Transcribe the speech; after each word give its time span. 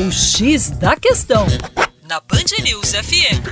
O 0.00 0.12
X 0.12 0.70
da 0.70 0.94
Questão, 0.94 1.44
na 2.08 2.20
Band 2.20 2.62
News 2.62 2.92
FM. 2.92 3.42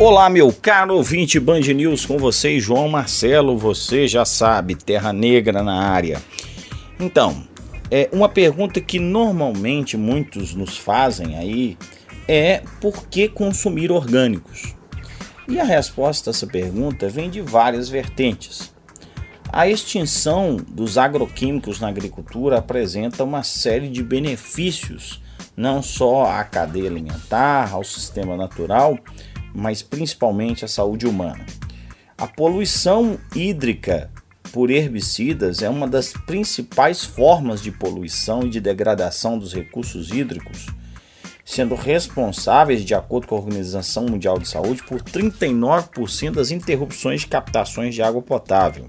Olá, 0.00 0.28
meu 0.28 0.52
caro 0.52 0.96
ouvinte 0.96 1.38
Band 1.38 1.60
News, 1.60 2.04
com 2.04 2.18
vocês, 2.18 2.64
João 2.64 2.88
Marcelo. 2.88 3.56
Você 3.56 4.08
já 4.08 4.24
sabe, 4.24 4.74
Terra 4.74 5.12
Negra 5.12 5.62
na 5.62 5.80
área. 5.80 6.20
Então, 6.98 7.46
é 7.88 8.08
uma 8.10 8.28
pergunta 8.28 8.80
que 8.80 8.98
normalmente 8.98 9.96
muitos 9.96 10.52
nos 10.52 10.76
fazem 10.76 11.38
aí 11.38 11.78
é 12.26 12.64
por 12.80 13.06
que 13.06 13.28
consumir 13.28 13.92
orgânicos? 13.92 14.74
E 15.46 15.60
a 15.60 15.64
resposta 15.64 16.30
a 16.30 16.32
essa 16.32 16.48
pergunta 16.48 17.08
vem 17.08 17.30
de 17.30 17.40
várias 17.40 17.88
vertentes. 17.88 18.74
A 19.52 19.68
extinção 19.68 20.56
dos 20.56 20.98
agroquímicos 20.98 21.80
na 21.80 21.88
agricultura 21.88 22.58
apresenta 22.58 23.24
uma 23.24 23.42
série 23.42 23.88
de 23.88 24.02
benefícios, 24.02 25.22
não 25.56 25.82
só 25.82 26.26
à 26.26 26.44
cadeia 26.44 26.90
alimentar, 26.90 27.72
ao 27.72 27.84
sistema 27.84 28.36
natural, 28.36 28.98
mas 29.54 29.82
principalmente 29.82 30.64
à 30.64 30.68
saúde 30.68 31.06
humana. 31.06 31.46
A 32.18 32.26
poluição 32.26 33.18
hídrica 33.34 34.10
por 34.52 34.70
herbicidas 34.70 35.62
é 35.62 35.68
uma 35.68 35.86
das 35.86 36.12
principais 36.12 37.04
formas 37.04 37.62
de 37.62 37.70
poluição 37.70 38.42
e 38.42 38.50
de 38.50 38.60
degradação 38.60 39.38
dos 39.38 39.54
recursos 39.54 40.10
hídricos, 40.10 40.66
sendo 41.44 41.74
responsáveis, 41.74 42.84
de 42.84 42.94
acordo 42.94 43.26
com 43.26 43.36
a 43.36 43.38
Organização 43.38 44.06
Mundial 44.06 44.38
de 44.38 44.48
Saúde, 44.48 44.82
por 44.82 45.00
39% 45.00 46.32
das 46.32 46.50
interrupções 46.50 47.20
de 47.20 47.28
captações 47.28 47.94
de 47.94 48.02
água 48.02 48.20
potável. 48.20 48.84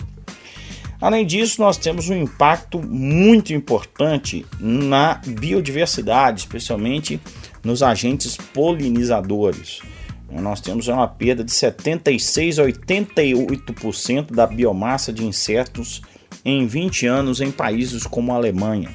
Além 1.00 1.26
disso, 1.26 1.62
nós 1.62 1.78
temos 1.78 2.10
um 2.10 2.16
impacto 2.16 2.82
muito 2.82 3.54
importante 3.54 4.46
na 4.60 5.22
biodiversidade, 5.26 6.40
especialmente 6.40 7.20
nos 7.64 7.84
agentes 7.84 8.36
polinizadores. 8.36 9.82
Nós 10.30 10.60
temos 10.60 10.88
uma 10.88 11.08
perda 11.08 11.44
de 11.44 11.52
76 11.52 12.60
a 12.60 12.64
88% 12.64 14.32
da 14.34 14.48
biomassa 14.48 15.14
de 15.14 15.24
insetos 15.24 16.02
em 16.44 16.66
20 16.66 17.06
anos 17.06 17.42
em 17.42 17.52
países 17.52 18.06
como 18.06 18.32
a 18.32 18.36
Alemanha. 18.36 18.90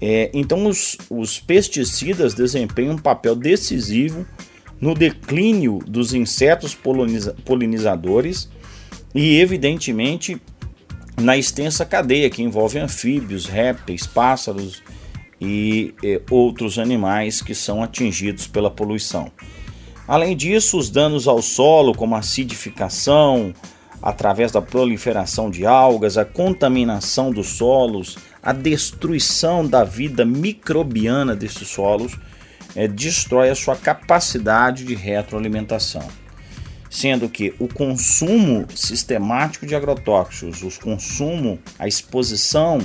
É, 0.00 0.30
então, 0.34 0.66
os, 0.66 0.98
os 1.08 1.38
pesticidas 1.38 2.34
desempenham 2.34 2.94
um 2.94 2.98
papel 2.98 3.36
decisivo 3.36 4.26
no 4.80 4.94
declínio 4.94 5.78
dos 5.86 6.12
insetos 6.12 6.76
polinizadores 7.44 8.50
e, 9.14 9.38
evidentemente, 9.38 10.42
na 11.22 11.36
extensa 11.36 11.84
cadeia 11.84 12.28
que 12.28 12.42
envolve 12.42 12.78
anfíbios, 12.78 13.46
répteis, 13.46 14.06
pássaros 14.06 14.82
e 15.40 15.94
outros 16.30 16.78
animais 16.78 17.40
que 17.40 17.54
são 17.54 17.82
atingidos 17.82 18.46
pela 18.46 18.70
poluição. 18.70 19.30
Além 20.06 20.36
disso, 20.36 20.76
os 20.76 20.90
danos 20.90 21.28
ao 21.28 21.40
solo, 21.40 21.94
como 21.94 22.14
a 22.14 22.18
acidificação, 22.18 23.54
através 24.02 24.50
da 24.50 24.60
proliferação 24.60 25.50
de 25.50 25.64
algas, 25.64 26.18
a 26.18 26.24
contaminação 26.24 27.30
dos 27.30 27.48
solos, 27.48 28.18
a 28.42 28.52
destruição 28.52 29.66
da 29.66 29.84
vida 29.84 30.24
microbiana 30.24 31.36
desses 31.36 31.68
solos, 31.68 32.18
é, 32.74 32.88
destrói 32.88 33.50
a 33.50 33.54
sua 33.54 33.76
capacidade 33.76 34.84
de 34.84 34.94
retroalimentação 34.94 36.21
sendo 36.92 37.26
que 37.26 37.54
o 37.58 37.66
consumo 37.66 38.66
sistemático 38.74 39.64
de 39.64 39.74
agrotóxicos, 39.74 40.62
o 40.62 40.78
consumo, 40.78 41.58
a 41.78 41.88
exposição 41.88 42.78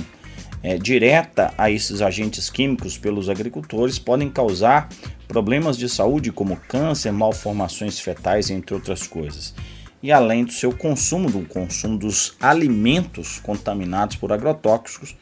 é, 0.62 0.78
direta 0.78 1.52
a 1.58 1.70
esses 1.70 2.00
agentes 2.00 2.48
químicos 2.48 2.96
pelos 2.96 3.28
agricultores 3.28 3.98
podem 3.98 4.30
causar 4.30 4.88
problemas 5.28 5.76
de 5.76 5.90
saúde 5.90 6.32
como 6.32 6.56
câncer, 6.56 7.12
malformações 7.12 8.00
fetais, 8.00 8.48
entre 8.48 8.74
outras 8.74 9.06
coisas. 9.06 9.54
E 10.02 10.10
além 10.10 10.42
do 10.42 10.52
seu 10.52 10.72
consumo, 10.72 11.30
do 11.30 11.42
consumo 11.42 11.98
dos 11.98 12.34
alimentos 12.40 13.38
contaminados 13.40 14.16
por 14.16 14.32
agrotóxicos, 14.32 15.14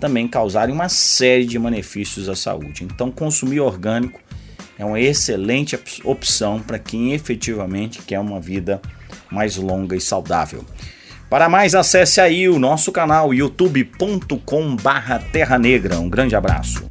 também 0.00 0.26
causarem 0.26 0.74
uma 0.74 0.88
série 0.88 1.46
de 1.46 1.56
benefícios 1.56 2.28
à 2.28 2.34
saúde. 2.34 2.82
Então, 2.82 3.12
consumir 3.12 3.60
orgânico 3.60 4.18
é 4.78 4.84
uma 4.84 5.00
excelente 5.00 5.76
opção 6.04 6.60
para 6.60 6.78
quem 6.78 7.12
efetivamente 7.12 8.02
quer 8.02 8.20
uma 8.20 8.40
vida 8.40 8.80
mais 9.30 9.56
longa 9.56 9.96
e 9.96 10.00
saudável. 10.00 10.64
Para 11.30 11.48
mais, 11.48 11.74
acesse 11.74 12.20
aí 12.20 12.48
o 12.48 12.58
nosso 12.58 12.92
canal 12.92 13.32
youtube.com/terra 13.34 15.58
negra. 15.58 15.98
Um 15.98 16.08
grande 16.08 16.36
abraço. 16.36 16.86